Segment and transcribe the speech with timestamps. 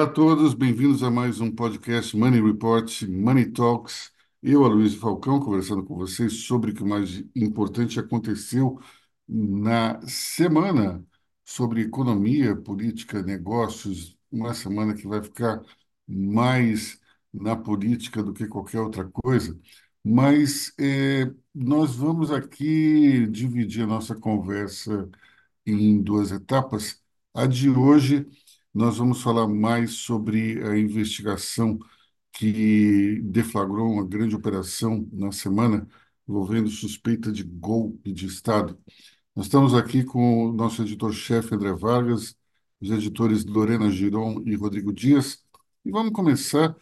[0.00, 4.10] Olá a todos, bem-vindos a mais um podcast Money Report, Money Talks.
[4.42, 8.80] Eu, Aloysio Falcão, conversando com vocês sobre o que mais importante aconteceu
[9.28, 11.04] na semana
[11.44, 15.62] sobre economia, política, negócios, uma semana que vai ficar
[16.08, 16.98] mais
[17.30, 19.60] na política do que qualquer outra coisa.
[20.02, 25.10] Mas eh, nós vamos aqui dividir a nossa conversa
[25.66, 27.02] em duas etapas.
[27.34, 28.26] A de hoje
[28.74, 31.78] nós vamos falar mais sobre a investigação
[32.32, 35.88] que deflagrou uma grande operação na semana
[36.28, 38.78] envolvendo suspeita de golpe de Estado.
[39.34, 42.36] Nós estamos aqui com o nosso editor-chefe André Vargas,
[42.80, 45.44] os editores Lorena Giron e Rodrigo Dias,
[45.84, 46.76] e vamos começar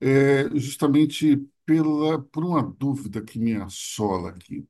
[0.00, 4.66] é, justamente pela, por uma dúvida que me assola aqui.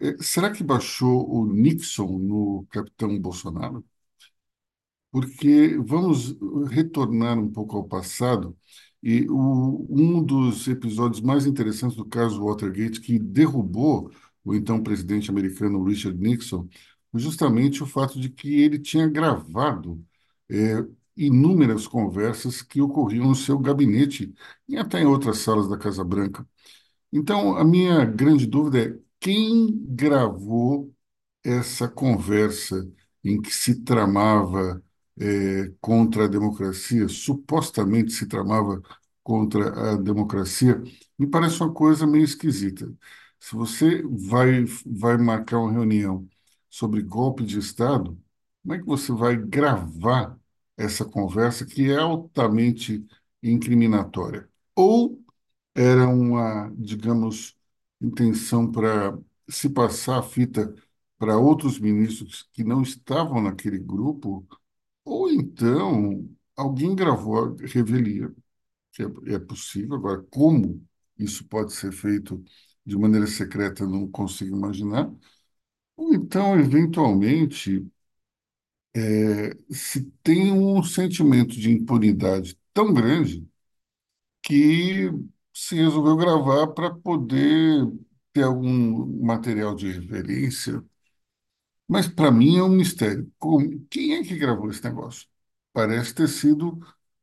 [0.00, 3.84] É, será que baixou o Nixon no capitão Bolsonaro?
[5.12, 6.36] Porque vamos
[6.70, 8.56] retornar um pouco ao passado
[9.02, 14.12] e o, um dos episódios mais interessantes do caso Watergate que derrubou
[14.44, 16.68] o então presidente americano Richard Nixon
[17.12, 20.04] foi justamente o fato de que ele tinha gravado
[20.50, 20.84] é,
[21.16, 24.34] inúmeras conversas que ocorriam no seu gabinete
[24.68, 26.46] e até em outras salas da Casa Branca.
[27.12, 30.94] Então, a minha grande dúvida é quem gravou
[31.44, 32.90] essa conversa
[33.24, 34.82] em que se tramava
[35.20, 38.82] é, contra a democracia, supostamente se tramava
[39.22, 40.82] contra a democracia,
[41.18, 42.92] me parece uma coisa meio esquisita.
[43.38, 46.28] Se você vai, vai marcar uma reunião
[46.70, 48.18] sobre golpe de Estado,
[48.62, 50.38] como é que você vai gravar
[50.76, 53.04] essa conversa que é altamente
[53.42, 54.48] incriminatória?
[54.74, 55.20] Ou
[55.74, 57.56] era uma, digamos,
[58.00, 60.74] intenção para se passar a fita
[61.18, 64.46] para outros ministros que não estavam naquele grupo
[65.04, 68.32] ou então, alguém gravou a revelia,
[68.92, 69.96] que é, é possível.
[69.96, 70.84] Agora, como
[71.18, 72.42] isso pode ser feito
[72.86, 75.12] de maneira secreta, não consigo imaginar.
[75.96, 77.86] Ou então, eventualmente,
[78.94, 83.46] é, se tem um sentimento de impunidade tão grande
[84.42, 85.10] que
[85.54, 87.86] se resolveu gravar para poder
[88.32, 90.82] ter algum material de referência
[91.88, 93.30] mas para mim é um mistério.
[93.38, 95.28] Como- Quem é que gravou esse negócio?
[95.72, 96.78] Parece ter sido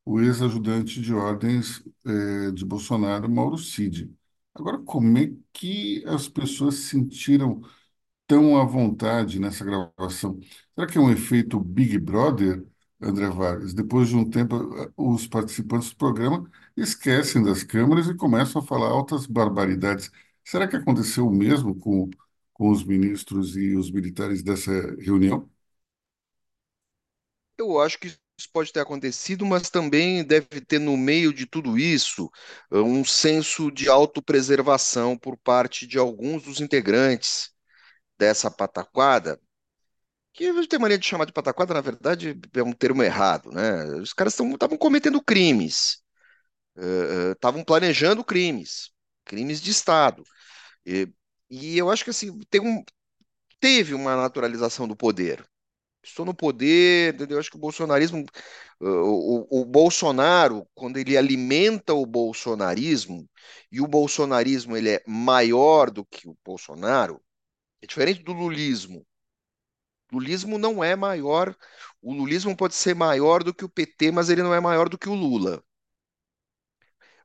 [0.06, 4.12] o ex-ajudante de ordens eh, de Bolsonaro, Mauro Cid.
[4.54, 7.62] Agora, como é que as pessoas se sentiram
[8.28, 10.40] tão à vontade nessa gravação?
[10.76, 12.66] Será que é um efeito Big Brother,
[13.02, 13.74] André Vargas?
[13.74, 18.66] Depois de um tempo, eh, os participantes do programa esquecem das câmeras e começam a
[18.66, 20.12] falar altas barbaridades.
[20.44, 22.10] Será que aconteceu o mesmo com
[22.60, 24.72] com os ministros e os militares dessa
[25.02, 25.50] reunião?
[27.58, 31.78] Eu acho que isso pode ter acontecido, mas também deve ter no meio de tudo
[31.78, 32.30] isso
[32.72, 37.52] eh, um senso de autopreservação por parte de alguns dos integrantes
[38.20, 39.40] dessa pataquada,
[40.34, 43.86] que gente tem mania de chamar de pataquada, na verdade é um termo errado, né?
[44.02, 46.02] Os caras estavam cometendo crimes,
[47.32, 48.92] estavam planejando crimes,
[49.26, 50.24] crimes de Estado.
[50.86, 51.10] E,
[51.50, 52.84] e eu acho que assim, tem um,
[53.60, 55.46] teve uma naturalização do poder.
[56.04, 57.38] estou no poder, entendeu?
[57.38, 58.26] Eu acho que o bolsonarismo,
[58.82, 63.30] o, o, o Bolsonaro, quando ele alimenta o bolsonarismo,
[63.72, 67.22] e o bolsonarismo ele é maior do que o Bolsonaro,
[67.82, 69.06] é diferente do lulismo.
[70.12, 71.56] O lulismo não é maior,
[72.02, 74.98] o lulismo pode ser maior do que o PT, mas ele não é maior do
[75.00, 75.64] que o Lula.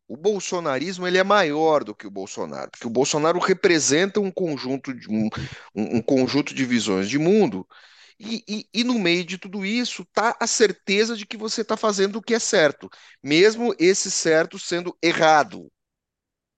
[0.06, 4.92] O bolsonarismo ele é maior do que o Bolsonaro, porque o Bolsonaro representa um conjunto
[4.92, 5.28] de, um,
[5.75, 7.66] um conjunto de visões de mundo
[8.19, 11.76] e, e, e, no meio de tudo isso está a certeza de que você está
[11.76, 12.88] fazendo o que é certo,
[13.22, 15.70] mesmo esse certo sendo errado.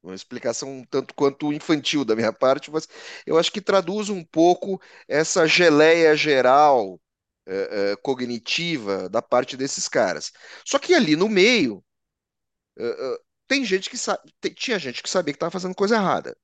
[0.02, 2.86] Uma explicação um tanto quanto infantil da minha parte, mas
[3.26, 7.00] eu acho que traduz um pouco essa geleia geral
[7.46, 10.32] eh, eh, cognitiva da parte desses caras.
[10.64, 11.82] Só que ali no meio
[12.78, 13.18] eh,
[13.48, 14.22] tem gente que sabe,
[14.56, 16.36] tinha gente que sabia que estava fazendo coisa errada.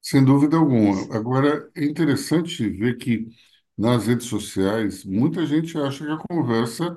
[0.00, 1.14] Sem dúvida alguma.
[1.16, 3.28] Agora, é interessante ver que
[3.76, 6.96] nas redes sociais muita gente acha que a conversa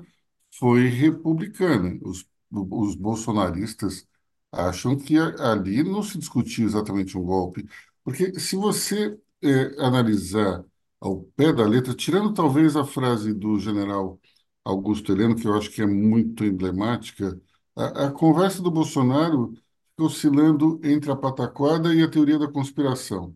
[0.57, 1.99] foi republicana.
[2.03, 4.07] Os, os bolsonaristas
[4.51, 7.67] acham que a- ali não se discutiu exatamente um golpe.
[8.03, 10.63] Porque se você eh, analisar
[10.99, 14.19] ao pé da letra, tirando talvez a frase do general
[14.63, 17.39] Augusto Heleno, que eu acho que é muito emblemática,
[17.75, 19.53] a, a conversa do Bolsonaro
[19.91, 23.35] fica oscilando entre a pataquada e a teoria da conspiração.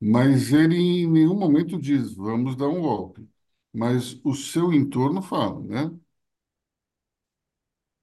[0.00, 3.28] Mas ele em nenhum momento diz, vamos dar um golpe.
[3.72, 5.90] Mas o seu entorno fala, né?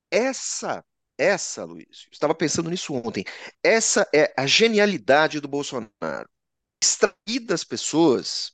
[0.10, 0.83] essa,
[1.18, 3.24] essa, Luiz, eu estava pensando nisso ontem.
[3.63, 6.30] Essa é a genialidade do Bolsonaro.
[6.84, 8.54] Extrair das pessoas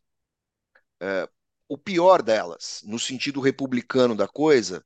[1.02, 1.30] é,
[1.70, 4.84] o pior delas, no sentido republicano da coisa.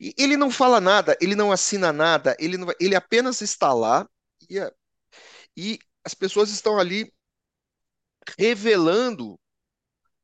[0.00, 4.08] E ele não fala nada, ele não assina nada, ele, não, ele apenas está lá
[4.48, 4.58] e,
[5.56, 7.12] e as pessoas estão ali
[8.38, 9.38] revelando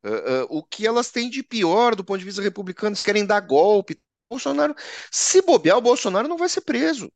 [0.05, 2.91] uh, uh, o que elas têm de pior do ponto de vista republicano.
[2.91, 4.01] Eles querem dar golpe.
[4.31, 4.75] Bolsonaro,
[5.11, 7.11] se bobear, o Bolsonaro não vai ser preso.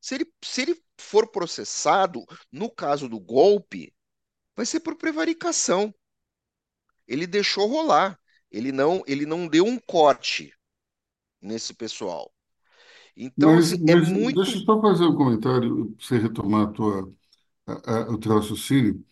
[0.00, 3.94] Se ele, se ele for processado, no caso do golpe,
[4.56, 5.94] vai ser por prevaricação.
[7.08, 8.18] Ele deixou rolar.
[8.50, 10.52] Ele não, ele não deu um corte
[11.42, 12.32] nesse pessoal.
[13.16, 14.40] Então, Mas, assim, é mas muito.
[14.44, 17.12] deixa eu só fazer um comentário para você retomar a tua,
[17.66, 19.04] a, a, o teu raciocínio.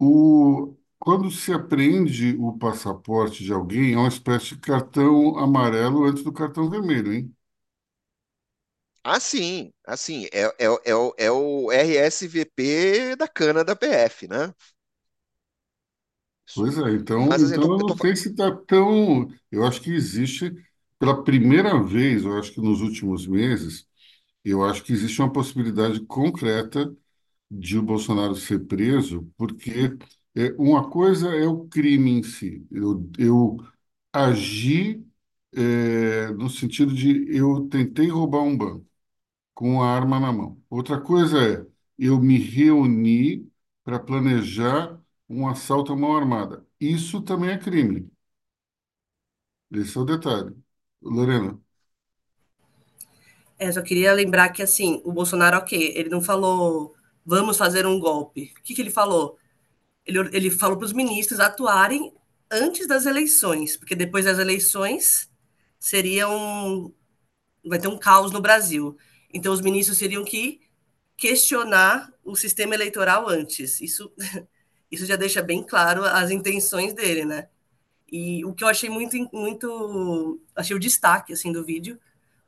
[0.00, 6.24] O, quando se apreende o passaporte de alguém, é uma espécie de cartão amarelo antes
[6.24, 7.34] do cartão vermelho, hein?
[9.02, 14.54] Assim, assim, é, é, é, o- é o RSVP da cana da PF, né?
[16.52, 18.54] Pois é, então, Mas assim, eu então tô, eu eu não tô sei se está
[18.54, 19.28] tão.
[19.50, 20.52] Eu acho que existe,
[20.98, 23.86] pela primeira vez, eu acho que nos últimos meses,
[24.44, 26.94] eu acho que existe uma possibilidade concreta
[27.50, 29.96] de o Bolsonaro ser preso, porque
[30.36, 32.66] é, uma coisa é o crime em si.
[32.72, 33.58] Eu, eu
[34.12, 35.04] agi,
[35.54, 38.86] é, no sentido de eu tentei roubar um banco
[39.54, 40.60] com a arma na mão.
[40.70, 41.66] Outra coisa é
[41.98, 43.48] eu me reuni
[43.84, 45.00] para planejar
[45.40, 46.66] um assalto à mão armada.
[46.80, 48.10] Isso também é crime.
[49.70, 50.56] Esse é o detalhe.
[51.02, 51.60] Lorena,
[53.58, 56.94] É, só queria lembrar que, assim, o Bolsonaro, ok, ele não falou
[57.24, 58.52] vamos fazer um golpe.
[58.58, 59.38] O que, que ele falou?
[60.06, 62.14] Ele, ele falou para os ministros atuarem
[62.50, 65.30] antes das eleições, porque depois das eleições
[65.80, 66.92] seria um.
[67.66, 68.96] vai ter um caos no Brasil.
[69.34, 70.60] Então, os ministros teriam que
[71.16, 73.80] questionar o sistema eleitoral antes.
[73.80, 74.12] Isso,
[74.94, 77.48] isso já deixa bem claro as intenções dele, né?
[78.10, 81.98] E o que eu achei muito, muito, achei o destaque assim do vídeo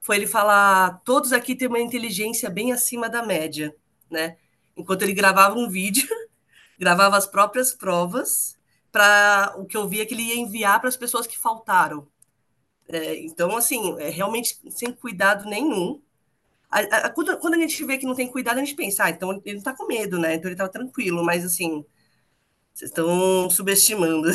[0.00, 3.74] foi ele falar: todos aqui têm uma inteligência bem acima da média,
[4.10, 4.36] né?
[4.76, 6.08] Enquanto ele gravava um vídeo,
[6.78, 8.56] gravava as próprias provas
[8.92, 12.06] para o que eu via que ele ia enviar para as pessoas que faltaram.
[12.88, 16.00] É, então, assim, é realmente sem cuidado nenhum.
[16.70, 19.10] A, a, quando, quando, a gente vê que não tem cuidado, a gente pensa, ah,
[19.10, 20.34] então ele não está com medo, né?
[20.34, 21.84] Então ele está tranquilo, mas assim,
[22.76, 24.28] vocês estão subestimando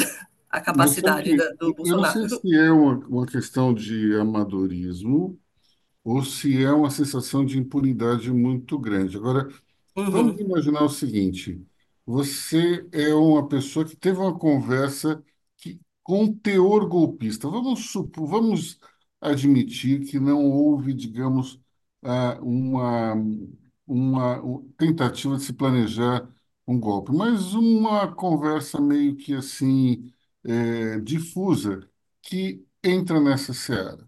[0.50, 2.30] a capacidade da, do eu não sei Bolsonaro.
[2.30, 5.40] se é uma, uma questão de amadorismo
[6.04, 9.18] ou se é uma sensação de impunidade muito grande.
[9.18, 9.50] Agora,
[10.06, 10.40] vamos Uhum.
[10.40, 11.66] imaginar o seguinte:
[12.06, 15.24] você é uma pessoa que teve uma conversa
[15.58, 17.50] que, com teor golpista.
[17.50, 18.80] Vamos supor, vamos
[19.22, 21.60] admitir que não houve, digamos,
[22.04, 23.16] ah, uma,
[23.88, 26.28] uma tentativa de se planejar
[26.68, 30.14] um golpe, mas uma conversa meio que assim,
[30.46, 31.90] eh, difusa
[32.22, 34.08] que entra nessa seara.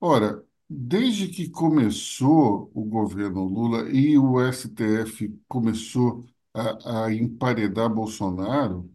[0.00, 8.90] Ora, desde que começou o governo Lula e o STF começou a, a emparedar Bolsonaro,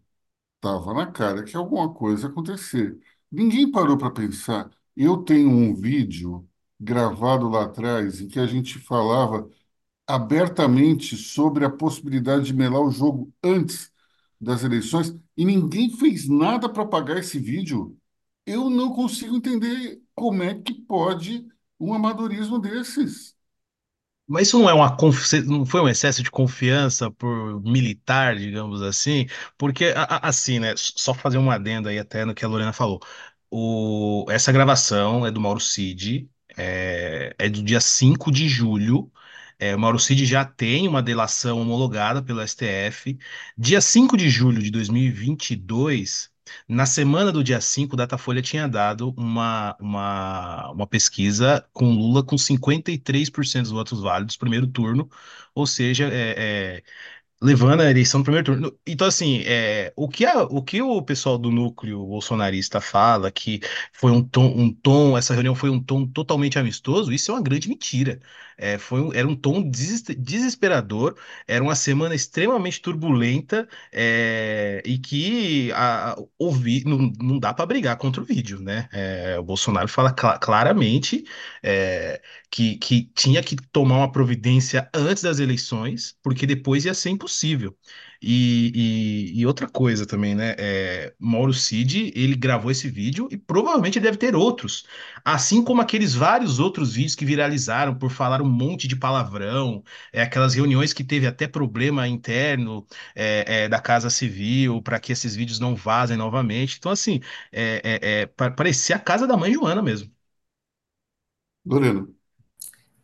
[0.55, 2.99] estava na cara que alguma coisa acontecer.
[3.31, 4.69] Ninguém parou para pensar.
[4.95, 6.47] Eu tenho um vídeo
[6.79, 9.49] gravado lá atrás em que a gente falava
[10.07, 13.91] abertamente sobre a possibilidade de melar o jogo antes
[14.39, 17.97] das eleições e ninguém fez nada para apagar esse vídeo.
[18.45, 21.47] Eu não consigo entender como é que pode
[21.79, 23.35] um amadorismo desses.
[24.27, 24.97] Mas isso não é uma
[25.45, 30.73] não foi um excesso de confiança por militar, digamos assim, porque assim, né?
[30.77, 32.99] Só fazer um adendo aí até no que a Lorena falou.
[33.51, 39.11] O, essa gravação é do Mauro Cid, é, é do dia 5 de julho.
[39.59, 43.17] É, o Mauro Cid já tem uma delação homologada pelo STF.
[43.57, 46.29] Dia 5 de julho de 2022,
[46.67, 52.23] na semana do dia 5, o Datafolha tinha dado uma, uma, uma pesquisa com Lula
[52.23, 55.09] com 53% dos votos válidos, primeiro turno,
[55.55, 56.83] ou seja, é, é,
[57.41, 58.79] levando a eleição no primeiro turno.
[58.87, 63.59] Então, assim, é, o que a- o que o pessoal do núcleo bolsonarista fala, que
[63.93, 67.41] foi um tom, um tom, essa reunião foi um tom totalmente amistoso, isso é uma
[67.43, 68.19] grande mentira.
[68.57, 71.15] É, foi um- era um tom deses- desesperador,
[71.47, 77.97] era uma semana extremamente turbulenta, é, e que a, ouvir, não, não dá para brigar
[77.97, 78.87] contra o vídeo, né?
[78.93, 81.25] É, o Bolsonaro fala cla- claramente.
[81.63, 87.09] é, que, que tinha que tomar uma providência antes das eleições, porque depois ia ser
[87.09, 87.75] impossível.
[88.27, 90.55] E, e, e outra coisa também, né?
[90.57, 94.85] É, Mauro Cid, ele gravou esse vídeo e provavelmente deve ter outros.
[95.23, 100.21] Assim como aqueles vários outros vídeos que viralizaram por falar um monte de palavrão, é,
[100.23, 105.35] aquelas reuniões que teve até problema interno é, é, da Casa Civil para que esses
[105.35, 106.77] vídeos não vazem novamente.
[106.79, 110.11] Então, assim, é, é, é, parecia a casa da mãe Joana mesmo.
[111.65, 112.07] Lorena.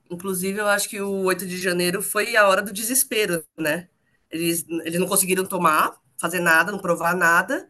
[0.09, 3.87] Inclusive, eu acho que o 8 de janeiro foi a hora do desespero, né?
[4.31, 7.67] Eles, eles não conseguiram tomar, fazer nada, não provar nada,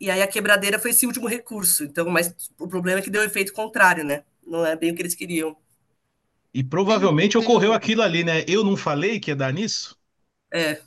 [0.00, 1.84] e aí a quebradeira foi esse último recurso.
[1.84, 4.24] Então, mas o problema é que deu efeito contrário, né?
[4.46, 5.56] Não é bem o que eles queriam.
[6.52, 8.44] E provavelmente ocorreu aquilo ali, né?
[8.48, 9.96] Eu não falei que ia dar nisso?
[10.52, 10.80] É.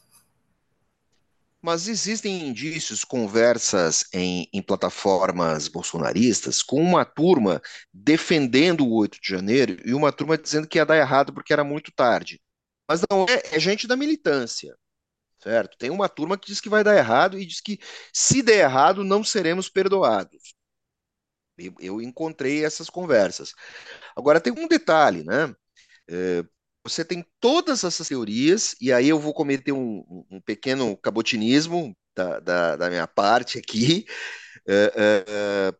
[1.61, 7.61] Mas existem indícios, conversas em, em, plataformas bolsonaristas com uma turma
[7.93, 11.63] defendendo o 8 de janeiro e uma turma dizendo que ia dar errado porque era
[11.63, 12.41] muito tarde.
[12.85, 14.75] Mas não é, é gente da militância,
[15.43, 15.77] certo?
[15.77, 17.79] Tem uma turma que diz que vai dar errado e diz que
[18.13, 20.55] se der errado não seremos perdoados.
[21.79, 23.53] Eu, encontrei essas conversas.
[24.15, 25.53] Agora tem um detalhe, né?
[26.09, 26.43] É,
[26.83, 32.39] você tem todas essas teorias, e aí eu vou cometer um, um pequeno cabotinismo da,
[32.39, 34.05] da, da, minha parte aqui.
[34.67, 35.73] É, é, é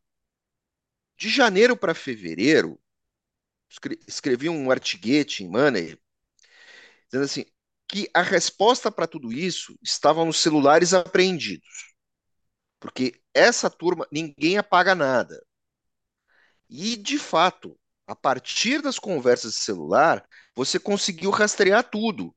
[1.18, 2.80] de janeiro para fevereiro,
[4.08, 5.98] escrevi um artiguete em Money,
[7.08, 7.46] dizendo assim,
[7.94, 11.94] que a resposta para tudo isso estava nos celulares apreendidos.
[12.80, 15.40] Porque essa turma, ninguém apaga nada.
[16.68, 22.36] E, de fato, a partir das conversas de celular, você conseguiu rastrear tudo.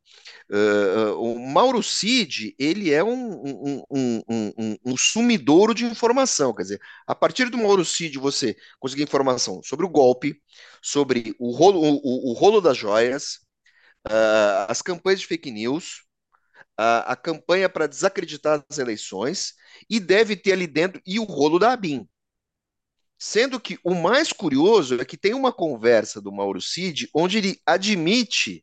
[0.51, 6.81] Uh, o Mauro Cid, ele é um, um, um, um, sumidouro de informação, quer dizer,
[7.07, 10.39] a partir do Mauro Cid você conseguiu informação sobre o golpe,
[10.83, 13.46] sobre o rolo, o, o rolo das joias,
[14.07, 16.03] uh, as campanhas de fake news,
[16.79, 19.55] uh, a campanha para desacreditar as eleições,
[19.89, 22.09] e deve ter ali dentro, e o rolo da ABIN.
[23.19, 27.61] Sendo que o mais curioso é que tem uma conversa do Mauro Cid onde ele
[27.65, 28.63] admite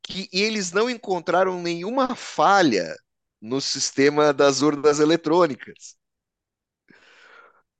[0.00, 2.94] que eles não encontraram nenhuma falha
[3.40, 5.96] no sistema das urnas eletrônicas.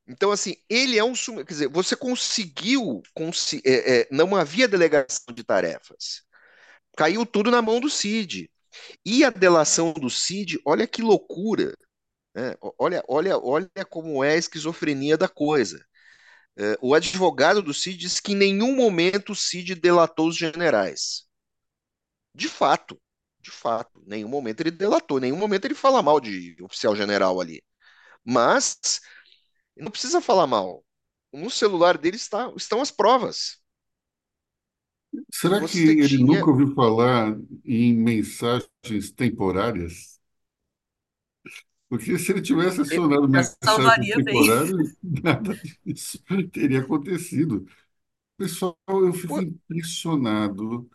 [0.07, 1.15] Então, assim, ele é um.
[1.15, 3.03] Quer dizer, você conseguiu.
[3.15, 6.23] Cons é, é, não havia delegação de tarefas.
[6.97, 8.51] Caiu tudo na mão do Cid.
[9.05, 11.75] E a delação do Cid, olha que loucura.
[12.37, 15.85] É, olha, olha, olha como é a esquizofrenia da coisa.
[16.57, 21.27] É, o advogado do Cid diz que em nenhum momento o Cid delatou os generais.
[22.35, 23.01] De fato,
[23.41, 26.97] de fato, em nenhum momento ele delatou, em nenhum momento ele fala mal de oficial
[26.97, 27.63] general ali.
[28.25, 29.01] Mas
[29.77, 30.85] não precisa falar mal.
[31.33, 33.59] No celular dele está, estão as provas.
[35.31, 36.25] Será que ele tinha...
[36.25, 40.21] nunca ouviu falar em mensagens temporárias?
[41.89, 44.77] Porque se ele tivesse acionado mensagem temporária,
[45.23, 46.19] nada disso
[46.53, 47.67] teria acontecido.
[48.37, 50.89] Pessoal, eu fico impressionado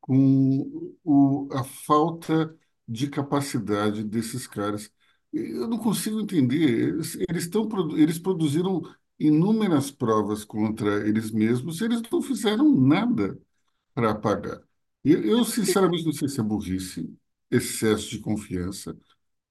[0.00, 4.92] com o, a falta de capacidade desses caras.
[5.32, 6.88] Eu não consigo entender.
[6.88, 8.82] Eles, eles, tão, eles produziram
[9.18, 13.38] inúmeras provas contra eles mesmos, eles não fizeram nada
[13.94, 14.60] para apagar.
[15.04, 17.14] Eu, eu, sinceramente, não sei se é burrice,
[17.50, 18.96] excesso de confiança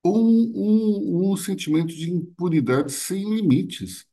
[0.04, 4.08] ou um, um, um sentimento de impunidade sem limites.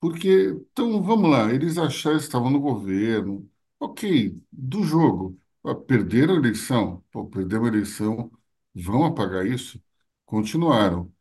[0.00, 0.28] Porque,
[0.72, 3.48] então, vamos lá, eles acharam que estavam no governo,
[3.80, 8.30] ok, do jogo, ah, perderam a eleição, pô, perderam a eleição,
[8.74, 9.80] vão apagar isso?
[10.26, 11.12] Continuaram.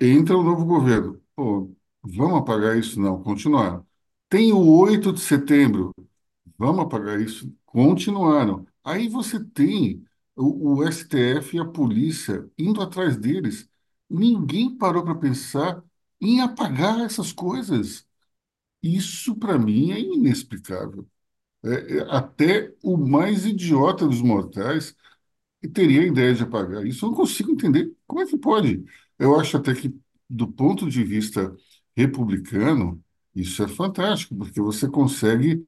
[0.00, 1.70] Entra o novo governo, pô,
[2.02, 3.00] vamos apagar isso?
[3.00, 3.86] Não, continuaram.
[4.28, 5.94] Tem o 8 de setembro,
[6.58, 7.52] vamos apagar isso?
[7.64, 8.66] Continuaram.
[8.84, 10.04] Aí você tem
[10.36, 13.68] o, o STF e a polícia indo atrás deles.
[14.08, 15.82] Ninguém parou para pensar
[16.20, 18.06] em apagar essas coisas.
[18.82, 21.06] Isso, para mim, é inexplicável.
[21.64, 24.96] É, é, até o mais idiota dos mortais
[25.72, 26.86] teria a ideia de apagar.
[26.86, 27.92] Isso eu não consigo entender.
[28.06, 28.84] Como é que pode?
[29.18, 29.94] Eu acho até que,
[30.28, 31.54] do ponto de vista
[31.96, 33.02] republicano,
[33.34, 35.64] isso é fantástico, porque você consegue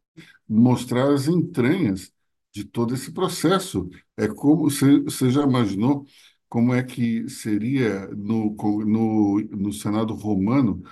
[0.48, 2.12] mostrar as entranhas
[2.52, 3.88] de todo esse processo.
[4.16, 6.06] É como você, já imaginou
[6.48, 10.82] como é que seria no, no, no Senado romano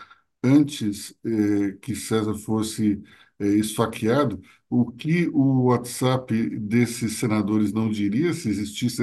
[0.42, 3.02] antes eh, que César fosse
[3.38, 9.02] eh, esfaqueado, o que o WhatsApp desses senadores não diria se existisse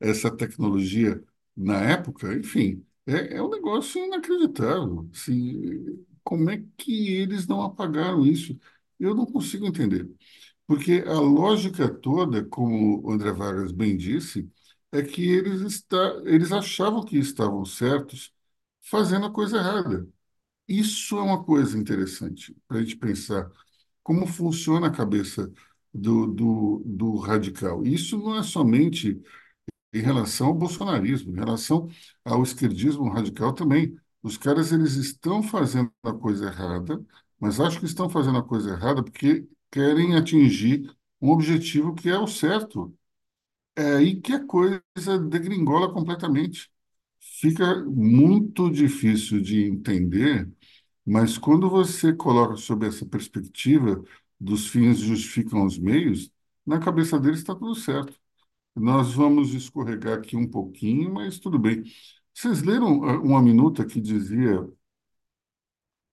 [0.00, 1.22] essa tecnologia
[1.56, 2.34] na época?
[2.36, 5.08] Enfim, é, é um negócio inacreditável.
[5.12, 8.58] Assim, como é que eles não apagaram isso?
[9.04, 10.08] Eu não consigo entender.
[10.66, 14.50] Porque a lógica toda, como o André Vargas bem disse,
[14.92, 18.32] é que eles, está, eles achavam que estavam certos
[18.82, 20.08] fazendo a coisa errada.
[20.68, 23.50] Isso é uma coisa interessante para a gente pensar
[24.02, 25.52] como funciona a cabeça
[25.94, 27.84] do, do, do radical.
[27.86, 29.22] Isso não é somente
[29.92, 31.88] em relação ao bolsonarismo, em relação
[32.24, 33.96] ao esquerdismo radical também.
[34.22, 37.04] Os caras eles estão fazendo a coisa errada,
[37.42, 40.90] mas acho que estão fazendo a coisa errada porque querem atingir
[41.22, 42.96] um objetivo que é o certo.
[43.76, 46.70] É aí que a coisa degringola completamente.
[47.40, 50.50] Fica muito difícil de entender,
[51.06, 54.02] mas quando você coloca sob essa perspectiva
[54.40, 56.30] dos fins justificam os meios,
[56.66, 58.14] na cabeça deles está tudo certo.
[58.74, 61.84] Nós vamos escorregar aqui um pouquinho, mas tudo bem.
[62.34, 64.66] Vocês leram ah, uma minuta que dizia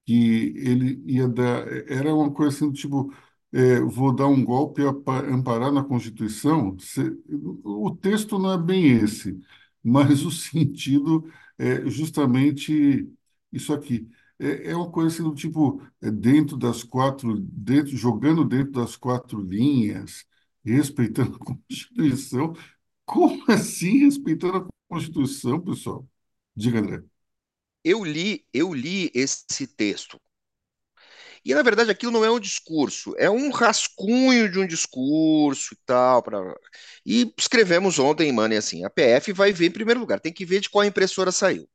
[0.10, 1.68] que ele ia dar.
[1.88, 3.13] Era uma coisa assim do tipo:
[3.54, 6.75] é, vou dar um golpe amparado na Constituição?
[7.63, 9.39] O texto não é bem esse,
[9.84, 13.08] mas o sentido é justamente
[13.51, 14.10] isso aqui.
[14.39, 18.96] É, é uma coisa assim do tipo: é, dentro das quatro, dentro, jogando dentro das
[18.96, 20.25] quatro linhas,
[20.66, 22.54] respeitando a Constituição.
[23.06, 26.08] Como assim respeitando a Constituição, pessoal?
[26.56, 27.04] Diga, André.
[27.83, 30.19] Eu li, eu li esse texto.
[31.43, 35.77] E na verdade aquilo não é um discurso, é um rascunho de um discurso e
[35.86, 36.21] tal.
[36.24, 36.39] Pra...
[37.05, 40.59] E escrevemos ontem, mano, assim, a PF vai ver em primeiro lugar, tem que ver
[40.62, 41.67] de qual impressora saiu.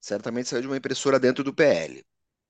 [0.00, 2.04] Certamente saiu de uma impressora dentro do PL.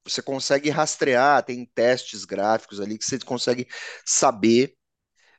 [0.05, 3.67] Você consegue rastrear, tem testes gráficos ali que você consegue
[4.05, 4.77] saber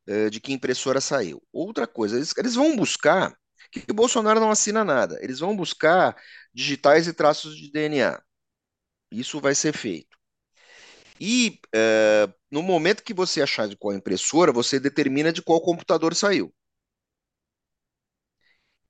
[0.07, 1.41] eh, de que impressora saiu.
[1.53, 3.37] Outra coisa, eles, eles vão buscar,
[3.71, 6.15] que o Bolsonaro não assina nada, eles vão buscar
[6.54, 8.22] digitais e traços de DNA.
[9.12, 10.18] Isso vai ser feito.
[11.20, 16.13] E eh, no momento que você achar de qual impressora, você determina de qual computador
[16.16, 16.54] saiu.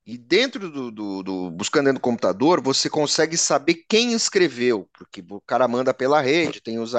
[0.06, 5.22] E dentro do, do, do- buscando dentro do computador, você consegue saber quem escreveu, porque
[5.30, 6.92] o cara manda pela rede, tem os,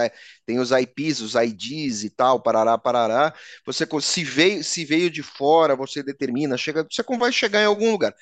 [0.45, 3.33] tem os IPs, os IDs e tal, parará, parará.
[3.65, 7.89] Você se veio, se veio de fora, você determina, chega, você vai chegar em algum
[7.91, 8.13] lugar.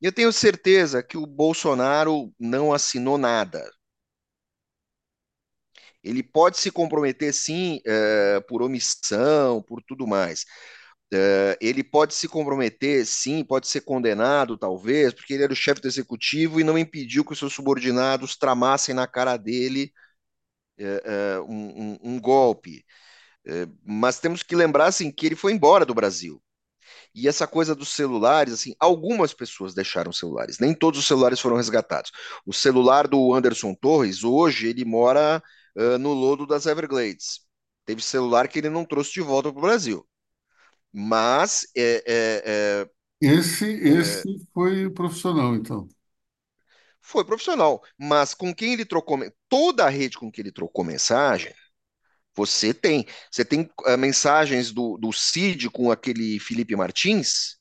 [0.00, 3.68] Eu tenho certeza que o Bolsonaro não assinou nada.
[6.02, 10.44] Ele pode se comprometer, sim, eh, por omissão, por tudo mais.
[11.12, 15.80] Eh, ele pode se comprometer, sim, pode ser condenado, talvez, porque ele era o chefe
[15.80, 19.92] do executivo e não impediu que os seus subordinados tramassem na cara dele
[21.02, 22.84] eh, um, um- um golpe.
[23.84, 26.42] Mas temos que lembrar, assim, que ele foi embora do Brasil.
[27.14, 31.56] E essa coisa dos celulares, assim, algumas pessoas deixaram celulares, nem todos os celulares foram
[31.56, 32.10] resgatados.
[32.44, 35.42] O celular do Anderson Torres, hoje, ele mora
[35.76, 37.40] eh, no lodo das Everglades.
[37.86, 40.06] Teve celular que ele não trouxe de volta para o Brasil.
[40.92, 42.88] Mas é, é,
[43.20, 45.88] Esse, é, esse foi profissional, então.
[47.00, 47.82] foi profissional.
[47.98, 51.52] Mas com quem ele trocou, toda a rede com que ele trocou mensagem,
[52.36, 53.06] você tem.
[53.30, 57.58] Você tem eh, mensagens do, do Cid com aquele Felipe Martins,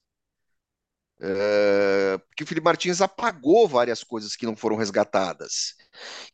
[1.21, 5.75] eh, que o Felipe Martins apagou várias coisas que não foram resgatadas.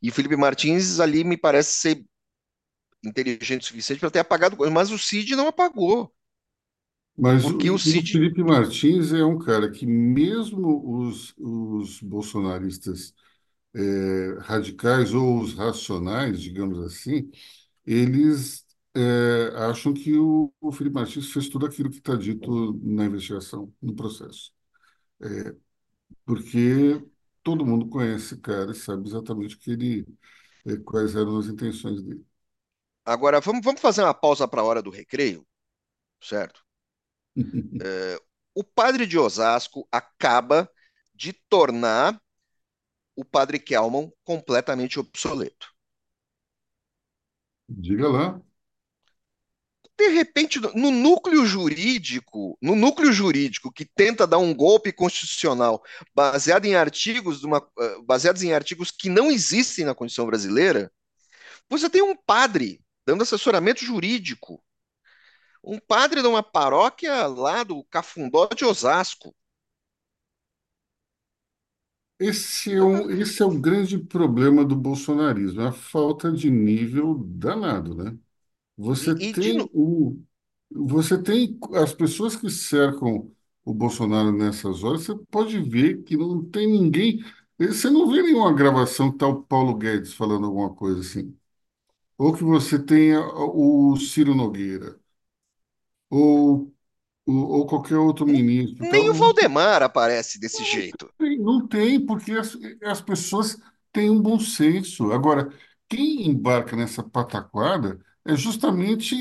[0.02, 2.04] E o Felipe Martins ali me parece ser
[3.04, 6.12] inteligente o suficiente para ter apagado coisas, mas o Cid não apagou.
[7.16, 12.00] Mas o, Porque o o Cid Felipe Martins é um cara que, mesmo os, os
[12.00, 13.14] bolsonaristas
[13.74, 17.30] eh, radicais ou os racionais, digamos assim,
[17.86, 18.64] eles
[18.94, 23.72] eh, acham que o, o Felipe Martins fez tudo aquilo que está dito na investigação,
[23.82, 24.52] no processo.
[26.24, 27.04] Porque
[27.42, 30.06] todo mundo conhece esse cara e sabe exatamente que ele,
[30.66, 32.24] eh, quais eram as intenções dele.
[33.04, 35.46] Agora, vamos, vamos fazer uma pausa para a hora do recreio,
[36.22, 36.62] certo?
[38.54, 40.70] O padre de Osasco acaba
[41.14, 42.20] de tornar
[43.16, 45.69] o padre Kelman completamente obsoleto.
[47.70, 48.40] Diga lá.
[49.98, 55.82] De repente, no núcleo jurídico, no núcleo jurídico que tenta dar um golpe constitucional
[56.14, 60.90] baseado em artigos, uma- eh, baseados em artigos que não existem na Constituição brasileira,
[61.68, 64.62] você tem um padre dando assessoramento jurídico,
[65.62, 69.34] um padre de uma paróquia lá do Cafundó de Osasco.
[72.20, 77.14] Esse é um, esse é o grande problema do bolsonarismo, é a falta de nível
[77.26, 78.18] danado, né?
[78.98, 80.20] E, Você e de, tem o,
[80.70, 83.30] você tem as pessoas que cercam
[83.64, 87.20] o Bolsonaro nessas horas, você pode ver que não tem ninguém,
[87.58, 91.36] você não vê nenhuma gravação que tá o Paulo Guedes falando alguma coisa assim.
[92.18, 94.98] Ou que você tenha o Ciro Nogueira,
[96.10, 96.72] ou
[97.38, 101.08] ou qualquer outro ministro, Nem tal, o não Valdemar aparece desse jeito.
[101.18, 103.58] tem, não tem, porque as, as pessoas
[103.92, 105.12] têm um bom senso.
[105.12, 105.52] Agora,
[105.88, 109.14] quem embarca nessa pataquada é justamente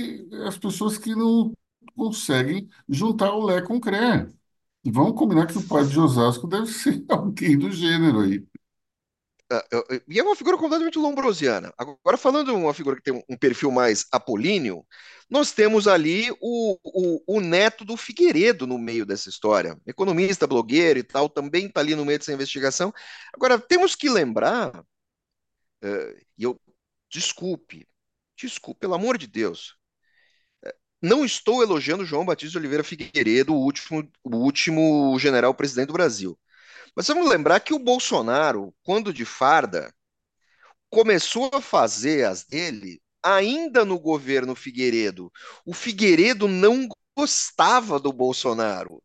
[0.47, 1.53] as pessoas que não
[1.95, 4.27] conseguem juntar o Lé com o Cré.
[4.83, 8.45] E vamos combinar que o padre de Osasco deve ser alguém do gênero aí.
[9.51, 9.63] Ah,
[10.07, 11.73] E é uma figura completamente lombrosiana.
[11.77, 14.85] Agora, falando de uma figura que tem um perfil mais apolíneo,
[15.29, 19.79] nós temos ali o, o, o neto do Figueiredo no meio dessa história.
[19.87, 22.93] Economista, blogueiro e tal, também está ali no meio dessa investigação.
[23.33, 24.83] Agora, temos que lembrar,
[26.37, 26.59] e eu,
[27.09, 27.87] desculpe,
[28.37, 29.75] desculpe, pelo amor de Deus,
[31.01, 35.93] não estou elogiando João Batista de Oliveira Figueiredo, o último, o último general presidente do
[35.93, 36.37] Brasil.
[36.95, 39.93] Mas vamos lembrar que o Bolsonaro, quando de farda,
[40.89, 45.31] começou a fazer as dele ainda no governo Figueiredo.
[45.65, 49.01] O Figueiredo não gostava do Bolsonaro.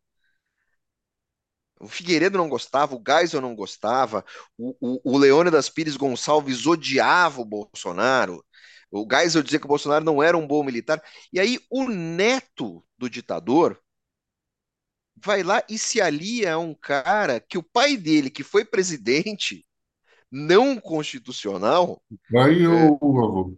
[1.81, 4.25] O Figueiredo não gostava, o Geisel não gostava,
[4.57, 8.45] o, o, o Leônidas Pires Gonçalves odiava o Bolsonaro.
[8.91, 11.03] O Geisel dizia que o Bolsonaro não era um bom militar.
[11.33, 13.79] E aí o neto do ditador
[15.17, 19.65] vai lá e se alia a um cara que o pai dele, que foi presidente,
[20.31, 22.03] não constitucional,
[22.37, 23.57] Aí é, o, o avô.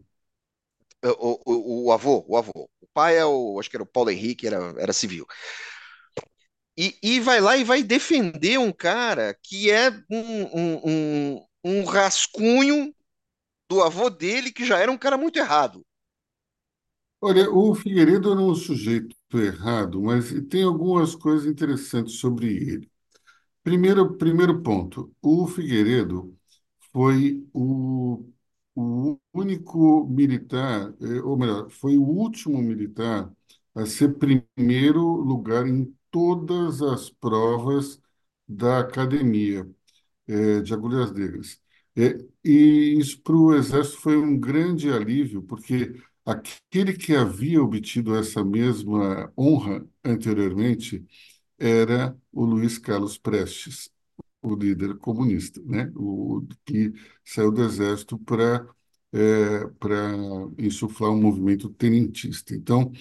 [1.05, 2.71] o, o, o avô, o avô.
[2.81, 5.27] O pai é o, acho que era o Paulo Henrique, era, era civil.
[6.79, 10.81] E, e vai lá e vai defender um cara que é um, um,
[11.35, 12.95] um, um rascunho
[13.69, 15.85] do avô dele, que já era um cara muito errado.
[17.27, 22.91] Olha, o Figueiredo era um sujeito errado, mas tem algumas coisas interessantes sobre ele.
[23.65, 26.37] Primeiro, primeiro ponto, o Figueiredo
[26.93, 28.25] foi o,
[28.77, 33.33] o único militar, eh, ou melhor, foi o último militar
[33.75, 38.01] a ser primeiro lugar em todas as provas
[38.49, 39.69] da academia,
[40.29, 41.61] eh, de Agulhas Negras.
[41.97, 45.95] Eh, e isso para o Exército foi um grande alívio, porque
[46.27, 51.07] aquele que havia obtido essa mesma honra anteriormente
[51.59, 53.91] era o Luiz Carlos Prestes
[54.43, 55.93] o líder comunista, né?
[55.97, 56.93] O que
[57.25, 58.67] saiu do exército para
[59.13, 60.13] é, para
[60.59, 62.55] insuflar um movimento tenentista.
[62.55, 62.93] Então,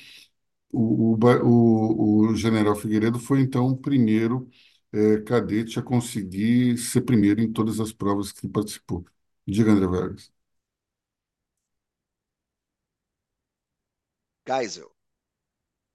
[0.72, 4.50] o, o, o general Figueiredo foi então o primeiro
[4.92, 9.06] é, cadete a conseguir ser primeiro em todas as provas que participou.
[9.48, 10.35] Diga, André Vargas.
[14.48, 14.92] Geisel,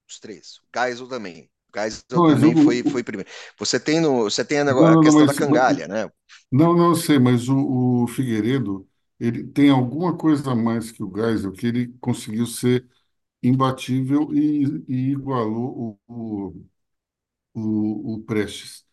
[0.09, 0.59] os três.
[0.59, 1.51] O Geisel também.
[1.75, 3.31] O Geisel Não, mas o, também foi, foi primeiro.
[3.59, 6.11] Você tem, no, você tem a, nego- não, a questão da cangalha, né?
[6.53, 11.13] não, não sei, mas o, o Figueiredo ele tem alguma coisa a mais que o
[11.15, 12.89] Geisel, que ele conseguiu ser
[13.43, 16.65] imbatível e, e igualou o,
[17.55, 18.85] o, o Prestes.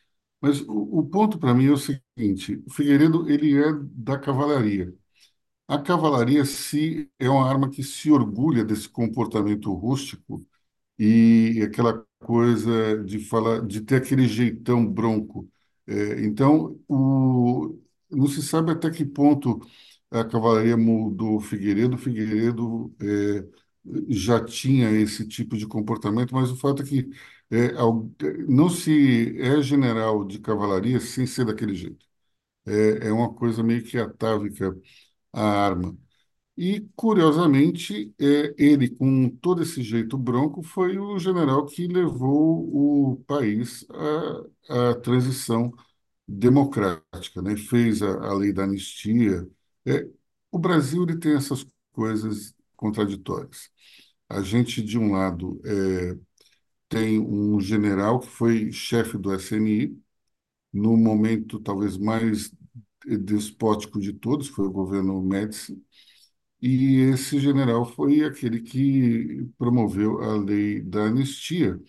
[0.42, 4.94] Mas o, o ponto para mim é o seguinte: o Figueiredo ele é da cavalaria.
[5.68, 10.46] A cavalaria se é uma arma que se orgulha desse comportamento rústico
[11.00, 15.50] e aquela coisa de falar, de ter aquele jeitão bronco.
[15.88, 17.80] É, então, o,
[18.12, 19.60] não se sabe até que ponto
[20.12, 21.98] a cavalaria mudou Figueiredo.
[21.98, 23.48] Figueiredo é,
[24.10, 27.10] já tinha esse tipo de comportamento, mas o fato é que
[27.52, 27.74] é,
[28.48, 32.06] não se é general de cavalaria sem ser daquele jeito.
[32.66, 34.76] É, é uma coisa meio que atávica
[35.38, 35.98] à arma.
[36.58, 43.18] E, curiosamente, é, ele, com todo esse jeito bronco, foi o general que levou o
[43.28, 43.86] país
[44.70, 45.72] à, à transição
[46.28, 47.58] democrática, né?
[47.58, 49.48] Fez a, a lei da anistia.
[49.86, 50.08] É,
[50.52, 53.70] o Brasil ele tem essas coisas contraditórias.
[54.30, 56.18] A gente, de um lado, é,
[56.90, 60.02] tem um general que foi chefe do SNI,
[60.74, 62.52] no momento talvez mais
[63.06, 65.82] despótico de todos, foi o governo Médici,
[66.62, 71.80] e esse general foi aquele que promoveu a lei da anistia.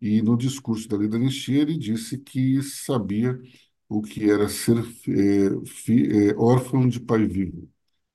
[0.00, 3.40] E no discurso da lei da anistia, ele disse que sabia
[3.88, 7.68] o que era ser eh, fi- eh, órfão de pai vivo,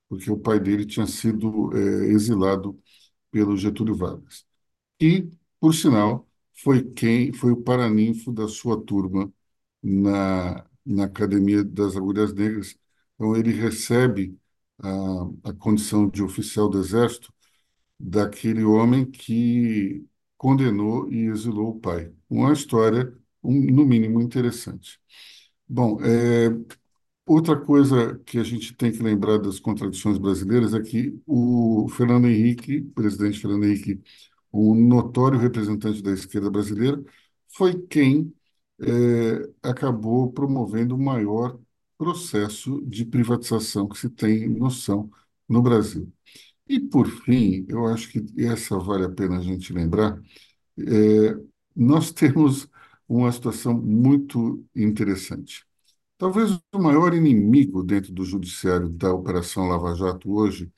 [0.09, 2.79] porque o pai dele tinha sido eh, exilado
[3.31, 4.45] pelo Getúlio Vargas.
[5.01, 5.29] E,
[5.59, 9.31] por sinal, foi quem foi o paraninfo da sua turma
[9.83, 12.75] na, na Academia das Agulhas Negras.
[13.15, 14.37] Então, ele recebe
[14.79, 17.33] a, a condição de oficial do Exército
[17.99, 20.05] daquele homem que
[20.37, 22.11] condenou e exilou o pai.
[22.29, 23.13] Uma história,
[23.43, 24.99] um, no mínimo, interessante.
[25.67, 26.49] Bom, é,
[27.25, 32.27] outra coisa que a gente tem que lembrar das contradições brasileiras é que o Fernando
[32.27, 34.01] Henrique, presidente Fernando Henrique,
[34.53, 37.01] um notório representante da esquerda brasileira,
[37.55, 38.33] foi quem
[38.81, 41.59] eh, acabou promovendo o maior
[41.97, 45.09] processo de privatização que se tem noção
[45.47, 46.11] no Brasil.
[46.67, 50.21] E, por fim, eu acho que essa vale a pena a gente lembrar,
[50.79, 51.37] é,
[51.75, 52.67] nós temos
[53.07, 55.65] uma situação muito interessante.
[56.17, 60.71] Talvez o maior inimigo dentro do judiciário da Operação Lava Jato hoje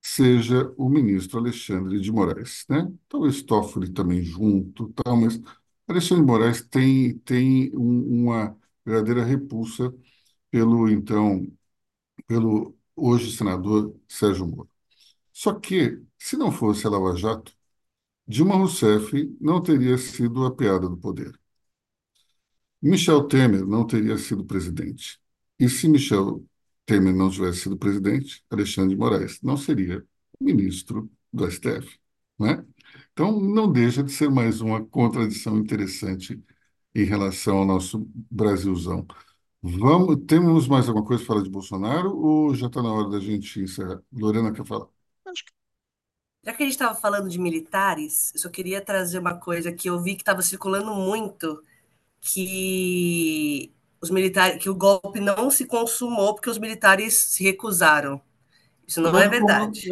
[0.00, 2.90] seja o ministro Alexandre de Moraes, né?
[3.08, 5.40] Talvez Toffoli também junto, tal, mas
[5.92, 9.94] Alexandre Moraes tem, tem um, uma verdadeira repulsa
[10.50, 11.46] pelo então
[12.26, 14.70] pelo hoje senador Sérgio Moro.
[15.32, 17.54] Só que, se não fosse a Lava Jato,
[18.26, 21.38] Dilma Rousseff não teria sido a piada do poder.
[22.80, 25.20] Michel Temer não teria sido presidente.
[25.58, 26.44] E se Michel
[26.84, 30.04] Temer não tivesse sido presidente, Alexandre de Moraes não seria
[30.40, 31.98] ministro do STF,
[32.38, 32.64] né?
[33.12, 36.42] Então, não deixa de ser mais uma contradição interessante
[36.94, 39.06] em relação ao nosso Brasilzão.
[39.62, 43.20] Vamos, temos mais alguma coisa para falar de Bolsonaro ou já está na hora da
[43.20, 44.02] gente encerrar?
[44.12, 44.88] Lorena quer falar?
[46.44, 49.88] Já que a gente estava falando de militares, eu só queria trazer uma coisa que
[49.88, 51.62] eu vi que estava circulando muito,
[52.20, 58.20] que os militares, que o golpe não se consumou porque os militares se recusaram.
[58.88, 59.88] Isso não é verdade.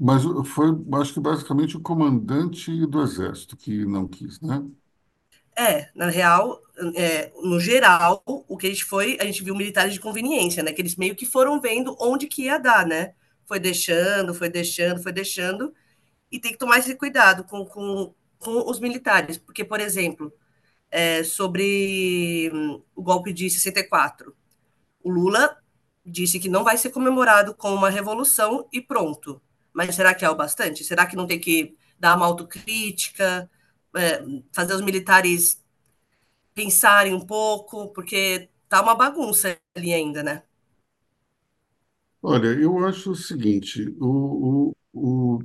[0.00, 0.68] Mas foi,
[1.00, 4.64] acho que basicamente o comandante do exército que não quis, né?
[5.56, 6.62] É, na real,
[6.94, 10.72] é, no geral, o que a gente foi, a gente viu militares de conveniência, né?
[10.72, 13.14] Que eles meio que foram vendo onde que ia dar, né?
[13.48, 15.74] foi deixando, foi deixando, foi deixando,
[16.30, 20.30] e tem que tomar esse cuidado com, com, com os militares, porque, por exemplo,
[20.90, 22.50] é, sobre
[22.94, 24.36] o golpe de 64,
[25.02, 25.56] o Lula
[26.04, 29.40] disse que não vai ser comemorado com uma revolução e pronto.
[29.78, 30.84] Mas será que é o bastante?
[30.84, 33.50] Será que não tem que dar uma autocrítica,
[33.96, 35.62] é, fazer os militares
[36.54, 40.42] pensarem um pouco, porque tá uma bagunça ali ainda, né?
[42.22, 44.76] Olha, eu acho o seguinte, o, o,
[45.38, 45.42] o,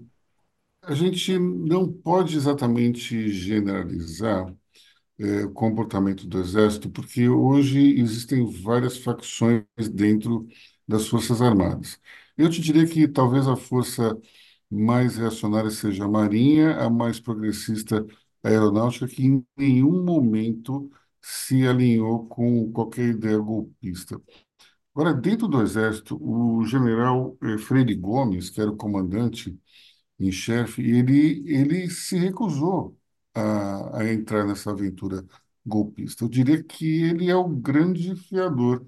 [0.83, 4.53] a gente não pode exatamente generalizar
[5.19, 10.47] é, o comportamento do Exército, porque hoje existem várias facções dentro
[10.87, 11.99] das Forças Armadas.
[12.37, 14.17] Eu te diria que talvez a força
[14.69, 18.05] mais reacionária seja a Marinha, a mais progressista
[18.43, 20.89] a Aeronáutica, que em nenhum momento
[21.21, 24.19] se alinhou com qualquer ideia golpista.
[24.95, 29.57] Agora, dentro do Exército, o general eh, Freire Gomes, que era o comandante
[30.19, 32.97] em chefe, ele, ele se recusou
[33.33, 35.25] a, a entrar nessa aventura
[35.65, 36.23] golpista.
[36.25, 38.85] Eu diria que ele é o grande fiador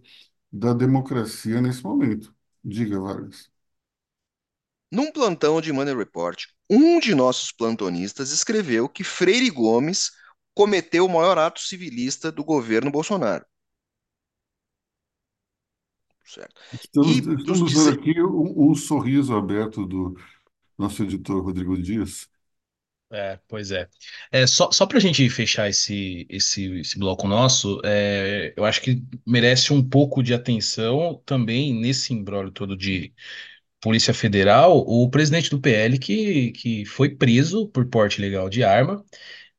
[0.52, 2.34] da democracia nesse momento.
[2.66, 3.48] Diga, Vargas.
[4.92, 10.12] Num plantão de Money Report, um de nossos plantonistas escreveu que Freire Gomes
[10.52, 13.46] cometeu o maior ato civilista do governo Bolsonaro.
[16.24, 16.60] Certo.
[16.74, 20.18] Estamos, e estamos vendo aqui um, um, sorriso aberto do
[20.76, 22.28] nosso editor Rodrigo Dias.
[23.12, 23.88] É, pois é.
[24.32, 28.82] é só só para a gente fechar esse, esse, esse bloco nosso, é, eu acho
[28.82, 33.14] que merece um pouco de atenção também nesse imbróglio todo de
[33.82, 39.06] Polícia Federal, o presidente do PL que, que foi preso por porte ilegal de arma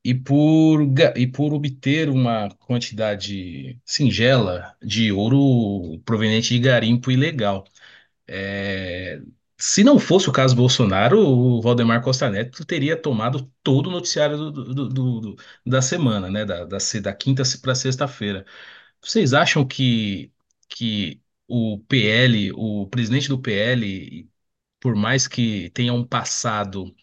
[0.05, 0.83] e por,
[1.17, 7.65] e por obter uma quantidade singela de ouro proveniente de garimpo ilegal.
[8.29, 9.21] É,
[9.59, 14.37] se não fosse o caso Bolsonaro, o Valdemar Costa Neto teria tomado todo o noticiário
[14.37, 16.45] do, do, do, do da semana, né?
[16.45, 18.45] Da, da, da quinta para sexta-feira.
[19.01, 20.33] Vocês acham que,
[20.69, 24.31] que o PL, o presidente do PL,
[24.81, 26.95] por mais que tenha um passado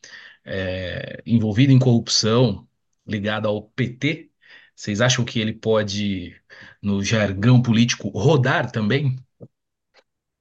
[0.45, 2.67] é, envolvido em corrupção,
[3.07, 4.31] ligado ao PT,
[4.75, 6.35] vocês acham que ele pode,
[6.81, 9.17] no jargão político, rodar também?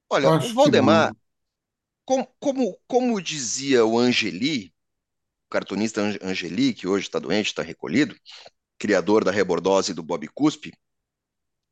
[0.09, 1.13] Olha, Acho o Valdemar,
[2.05, 4.73] como, como, como dizia o Angeli,
[5.47, 8.15] o cartunista Angeli, que hoje está doente, está recolhido,
[8.77, 10.73] criador da rebordose do Bob Cuspe.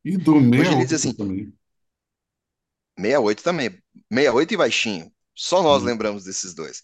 [0.04, 1.52] E do 68 assim, também.
[2.98, 3.70] 68 também.
[4.10, 5.12] 68 e baixinho.
[5.34, 5.86] Só nós hum.
[5.86, 6.80] lembramos desses dois.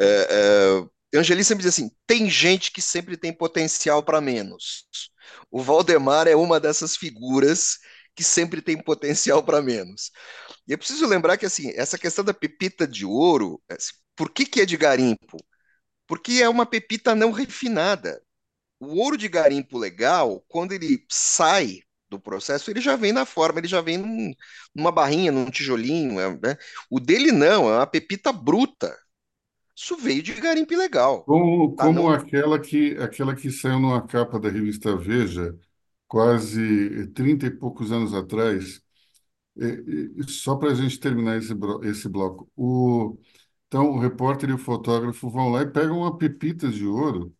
[0.00, 0.84] É,
[1.14, 4.86] Angeli sempre diz assim: tem gente que sempre tem potencial para menos.
[5.50, 7.78] O Valdemar é uma dessas figuras
[8.14, 10.10] que sempre tem potencial para menos.
[10.66, 14.46] E é preciso lembrar que assim, essa questão da pepita de ouro, assim, por que,
[14.46, 15.38] que é de garimpo?
[16.06, 18.22] Porque é uma pepita não refinada.
[18.80, 23.60] O ouro de garimpo legal, quando ele sai do processo, ele já vem na forma,
[23.60, 24.34] ele já vem num,
[24.74, 26.20] numa barrinha, num tijolinho.
[26.20, 26.58] É, né?
[26.90, 28.96] O dele não, é uma pepita bruta
[29.76, 31.26] Isso veio de garimpo ilegal.
[31.26, 35.56] Como, Tá, como não, aquela que, aquela que saiu numa capa da revista Veja,
[36.08, 38.82] quase 30 e poucos anos atrás,
[40.28, 41.52] só para a gente terminar esse,
[41.84, 42.50] esse bloco.
[42.56, 43.18] O,
[43.68, 47.34] então, o repórter e o fotógrafo vão lá e pegam uma pepita de ouro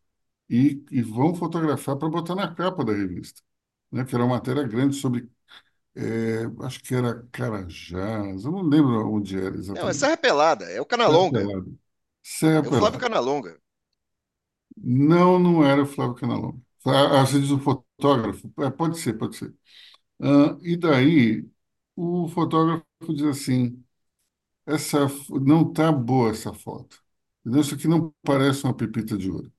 [0.50, 3.42] e, e vão fotografar para botar na capa da revista,
[3.92, 4.04] né?
[4.04, 5.30] Que era uma matéria grande sobre,
[5.96, 9.94] é, acho que era Carajás, eu não lembro onde era não, é exatamente.
[9.94, 11.70] Serra Pelada, é o Serra Canalonga, Pelada.
[12.22, 13.00] Serra é o Flávio.
[13.00, 13.58] Canalonga.
[14.76, 16.62] Não, não era o Flávio Canalão.
[16.84, 18.52] Ah, ah, você diz o fotógrafo?
[18.60, 19.54] É, pode ser, pode ser.
[20.22, 21.48] Ah, e daí,
[21.96, 23.82] o fotógrafo diz assim.
[24.66, 27.02] Essa f- não tá boa essa foto.
[27.42, 27.62] Entendeu?
[27.62, 29.52] Isso aqui não parece uma pepita de ouro.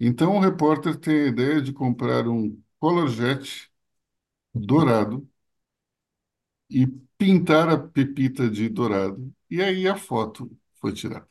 [0.00, 3.70] Então o repórter tem a ideia de comprar um Color Jet
[4.54, 5.28] dourado
[6.70, 6.86] e
[7.18, 9.32] pintar a pepita de dourado.
[9.50, 11.28] E aí a foto foi tirada.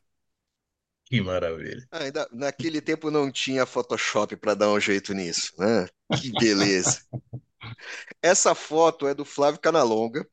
[1.06, 1.88] Que maravilha.
[1.92, 5.88] Ah, Ainda, naquele tempo não tinha Photoshop para dar um jeito nisso, né?
[6.14, 7.00] Que beleza.
[8.22, 10.28] Essa foto é do Flávio Canalonga.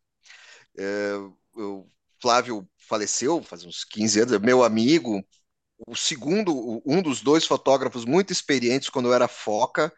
[0.79, 1.15] É,
[1.55, 1.87] o
[2.21, 5.23] Flávio faleceu faz uns 15 anos, é meu amigo,
[5.87, 9.93] o segundo, um dos dois fotógrafos muito experientes quando eu era foca,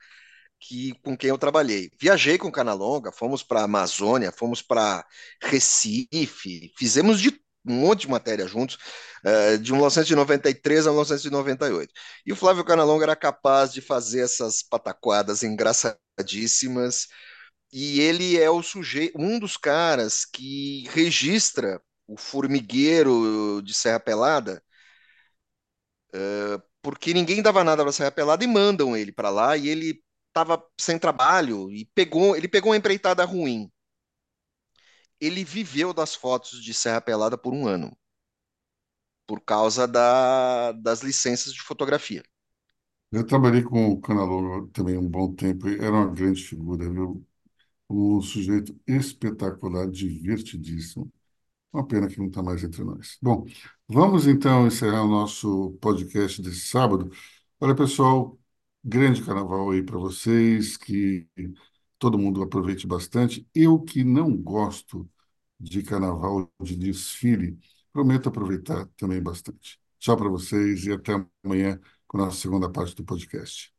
[0.58, 1.90] que com quem eu trabalhei.
[1.98, 5.06] Viajei com Canalonga, fomos para a Amazônia, fomos para
[5.42, 8.78] Recife, fizemos de um monte de matéria juntos,
[9.24, 11.92] eh, de 1993 a 1998.
[12.26, 17.06] E o Flávio Canalonga era capaz de fazer essas pataquadas engraçadíssimas,
[17.72, 24.62] e ele é o sujeito, um dos caras que registra o formigueiro de Serra Pelada
[26.82, 30.62] porque ninguém dava nada para Serra Pelada e mandam ele para lá e ele estava
[30.78, 33.70] sem trabalho e pegou, ele pegou uma empreitada ruim.
[35.20, 37.96] Ele viveu das fotos de Serra Pelada por um ano,
[39.26, 42.22] por causa da, das licenças de fotografia.
[43.12, 45.68] Eu trabalhei com o Canalonga também um bom tempo.
[45.68, 47.26] Era uma grande figura, viu?
[47.90, 51.12] Um sujeito espetacular, divertidíssimo.
[51.72, 53.18] Uma pena que não está mais entre nós.
[53.22, 53.46] Bom,
[53.88, 57.10] vamos então encerrar o nosso podcast desse sábado.
[57.60, 58.38] Olha, pessoal,
[58.84, 61.28] grande carnaval aí para vocês, que
[62.00, 63.46] todo mundo aproveite bastante.
[63.54, 65.08] Eu que não gosto
[65.60, 67.58] de carnaval, de desfile,
[67.92, 69.78] prometo aproveitar também bastante.
[70.00, 71.12] Tchau para vocês e até
[71.44, 73.72] amanhã com a nossa segunda parte do podcast.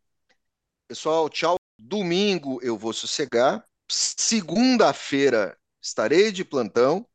[0.87, 1.55] Pessoal, tchau.
[1.79, 3.65] Domingo eu vou sossegar.
[3.89, 7.07] Segunda-feira estarei de plantão.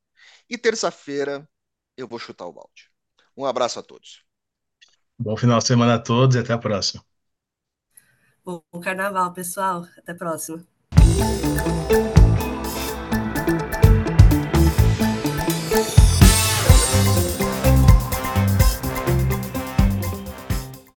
[0.51, 1.49] E terça-feira
[1.97, 2.91] eu vou chutar o balde.
[3.37, 4.25] Um abraço a todos.
[5.19, 7.05] Bom final de semana a todos e até a próxima.
[8.45, 9.85] Bom carnaval, pessoal.
[9.99, 10.76] Até a próxima.
[11.15, 12.16] thank you